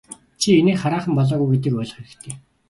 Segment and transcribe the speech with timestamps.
[0.39, 2.33] Чи инээх хараахан болоогүй гэдгийг ойлгох хэрэгтэй.